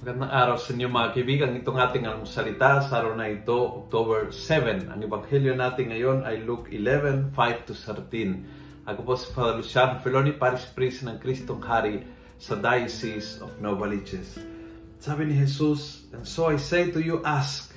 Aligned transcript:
Magandang 0.00 0.32
araw 0.32 0.56
sa 0.56 0.72
inyo 0.72 0.88
mga 0.88 1.12
kaibigan. 1.12 1.52
Itong 1.60 1.76
ating 1.76 2.08
salita 2.24 2.80
sa 2.80 3.04
araw 3.04 3.20
na 3.20 3.28
ito, 3.28 3.84
October 3.84 4.32
7. 4.32 4.88
Ang 4.88 5.04
ebanghelyo 5.04 5.52
natin 5.52 5.92
ngayon 5.92 6.24
ay 6.24 6.40
Luke 6.40 6.72
11, 6.72 7.36
5 7.36 7.68
to 7.68 7.76
13. 7.76 8.88
Ako 8.88 9.00
po 9.04 9.12
si 9.20 9.28
Father 9.36 9.60
Luciano 9.60 10.00
Feloni, 10.00 10.32
Paris 10.32 10.64
Priest 10.72 11.04
ng 11.04 11.20
Kristong 11.20 11.60
Hari 11.60 12.00
sa 12.40 12.56
Diocese 12.56 13.44
of 13.44 13.52
Novaliches. 13.60 14.40
Sabi 15.04 15.28
ni 15.28 15.36
Jesus, 15.36 16.08
And 16.16 16.24
so 16.24 16.48
I 16.48 16.56
say 16.56 16.88
to 16.96 17.00
you, 17.04 17.20
ask, 17.20 17.76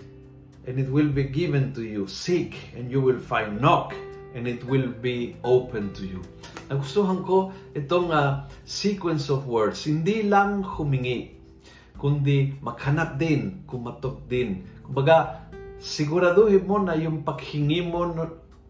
and 0.63 0.79
it 0.79 0.87
will 0.87 1.11
be 1.11 1.27
given 1.27 1.75
to 1.75 1.83
you. 1.83 2.07
Seek, 2.07 2.55
and 2.71 2.87
you 2.87 3.03
will 3.03 3.19
find. 3.19 3.59
Knock, 3.59 3.91
and 4.31 4.47
it 4.47 4.63
will 4.63 4.95
be 4.95 5.35
open 5.43 5.91
to 5.99 6.07
you. 6.07 6.23
Nagustuhan 6.71 7.27
ko 7.27 7.51
itong 7.75 8.15
uh, 8.15 8.47
sequence 8.63 9.27
of 9.27 9.43
words. 9.43 9.83
Hindi 9.83 10.23
lang 10.23 10.63
humingi, 10.63 11.42
kundi 11.97 12.57
maghanap 12.59 13.17
din, 13.17 13.63
kumatok 13.65 14.25
din. 14.29 14.63
Kumbaga, 14.83 15.47
siguraduhin 15.79 16.63
mo 16.63 16.77
na 16.79 16.95
yung 16.95 17.25
paghingi 17.25 17.83
mo 17.83 18.07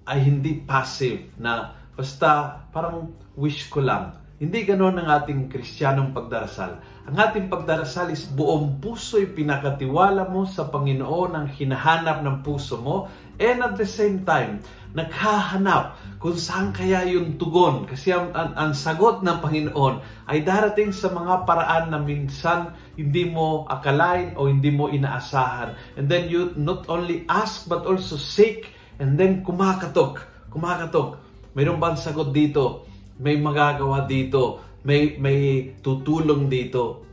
ay 0.04 0.20
hindi 0.24 0.60
passive, 0.64 1.32
na 1.40 1.78
basta 1.96 2.64
parang 2.74 3.14
wish 3.38 3.70
ko 3.70 3.80
lang. 3.80 4.23
Hindi 4.44 4.68
ganoon 4.68 5.00
ang 5.00 5.08
ating 5.08 5.48
kristyanong 5.48 6.12
pagdarasal. 6.12 6.84
Ang 7.08 7.16
ating 7.16 7.48
pagdarasal 7.48 8.12
is 8.12 8.28
buong 8.28 8.84
puso'y 8.84 9.32
pinakatiwala 9.32 10.28
mo 10.28 10.44
sa 10.44 10.68
Panginoon 10.68 11.32
ang 11.32 11.48
hinahanap 11.48 12.20
ng 12.20 12.44
puso 12.44 12.76
mo 12.76 13.08
and 13.40 13.64
at 13.64 13.80
the 13.80 13.88
same 13.88 14.28
time, 14.28 14.60
naghahanap 14.92 15.96
kung 16.20 16.36
saan 16.36 16.76
kaya 16.76 17.08
yung 17.08 17.40
tugon. 17.40 17.88
Kasi 17.88 18.12
ang, 18.12 18.36
ang, 18.36 18.52
ang 18.60 18.72
sagot 18.76 19.24
ng 19.24 19.40
Panginoon 19.40 20.28
ay 20.28 20.44
darating 20.44 20.92
sa 20.92 21.08
mga 21.08 21.48
paraan 21.48 21.96
na 21.96 22.04
minsan 22.04 22.76
hindi 23.00 23.24
mo 23.24 23.64
akalain 23.72 24.36
o 24.36 24.52
hindi 24.52 24.76
mo 24.76 24.92
inaasahan. 24.92 25.96
And 25.96 26.12
then 26.12 26.28
you 26.28 26.52
not 26.60 26.92
only 26.92 27.24
ask 27.32 27.64
but 27.72 27.88
also 27.88 28.20
seek 28.20 28.76
and 29.00 29.16
then 29.16 29.40
kumakatok. 29.48 30.20
Kumakatok. 30.52 31.16
Mayroon 31.56 31.80
bang 31.80 31.96
sagot 31.96 32.36
dito? 32.36 32.92
May 33.22 33.38
magagawa 33.38 34.06
dito? 34.10 34.62
May, 34.84 35.18
may 35.22 35.72
tutulong 35.80 36.50
dito? 36.50 37.06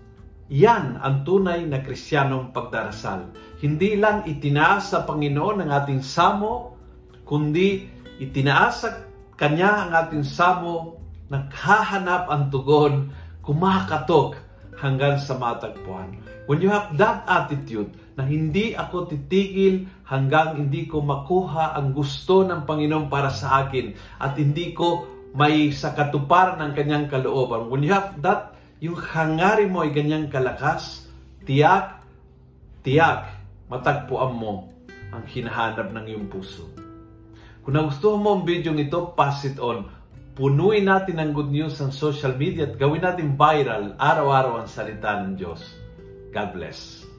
Yan 0.50 0.98
ang 0.98 1.22
tunay 1.22 1.62
na 1.68 1.84
kristyanong 1.84 2.50
pagdarasal. 2.50 3.30
Hindi 3.62 3.94
lang 3.94 4.26
itinaas 4.26 4.90
sa 4.90 5.06
Panginoon 5.06 5.62
ang 5.62 5.70
ating 5.70 6.02
samo, 6.02 6.74
kundi 7.22 7.86
itinaas 8.18 8.74
sa 8.82 8.90
Kanya 9.40 9.88
ang 9.88 9.92
ating 9.96 10.26
samo, 10.26 11.00
naghahanap 11.32 12.28
ang 12.28 12.52
tugon, 12.52 13.08
kumakatok 13.40 14.36
hanggang 14.76 15.16
sa 15.16 15.32
matagpuan. 15.40 16.20
When 16.44 16.60
you 16.60 16.68
have 16.68 16.92
that 17.00 17.24
attitude, 17.24 17.88
na 18.20 18.28
hindi 18.28 18.76
ako 18.76 19.08
titigil 19.08 19.88
hanggang 20.04 20.60
hindi 20.60 20.84
ko 20.84 21.00
makuha 21.00 21.72
ang 21.72 21.96
gusto 21.96 22.44
ng 22.44 22.68
Panginoon 22.68 23.08
para 23.08 23.32
sa 23.32 23.64
akin 23.64 23.96
at 24.20 24.36
hindi 24.36 24.76
ko 24.76 25.08
may 25.30 25.70
sakatuparan 25.70 26.58
ng 26.58 26.72
kanyang 26.74 27.06
kalooban. 27.06 27.70
When 27.70 27.86
you 27.86 27.94
have 27.94 28.18
that, 28.22 28.58
yung 28.82 28.98
hangarin 28.98 29.70
mo 29.70 29.86
ay 29.86 29.94
ganyang 29.94 30.32
kalakas, 30.32 31.06
tiyak, 31.46 32.02
tiyak, 32.82 33.30
matagpuan 33.70 34.34
mo 34.34 34.72
ang 35.14 35.24
hinahanap 35.26 35.90
ng 35.94 36.04
iyong 36.10 36.26
puso. 36.26 36.66
Kung 37.60 37.76
nagustuhan 37.76 38.22
mo 38.22 38.40
ang 38.40 38.42
video 38.48 38.72
ito, 38.74 39.12
pass 39.14 39.44
it 39.46 39.60
on. 39.60 39.86
Punuin 40.34 40.88
natin 40.88 41.20
ang 41.20 41.36
good 41.36 41.52
news 41.52 41.76
sa 41.76 41.92
social 41.92 42.32
media 42.38 42.64
at 42.64 42.80
gawin 42.80 43.04
natin 43.04 43.36
viral 43.36 43.94
araw-araw 44.00 44.64
ang 44.64 44.68
salita 44.70 45.20
ng 45.20 45.36
Diyos. 45.36 45.60
God 46.32 46.50
bless. 46.56 47.09